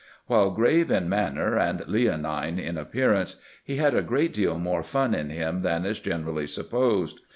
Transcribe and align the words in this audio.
While 0.25 0.49
grave 0.49 0.89
in 0.89 1.09
manner 1.09 1.59
and 1.59 1.87
leonine 1.87 2.57
in 2.57 2.75
appearance, 2.75 3.35
he 3.63 3.75
had 3.75 3.93
a 3.93 4.01
great 4.01 4.33
deal 4.33 4.57
more 4.57 4.81
fun 4.81 5.13
in 5.13 5.29
him 5.29 5.61
than 5.61 5.85
is 5.85 5.99
generally 5.99 6.47
supposed. 6.47 7.19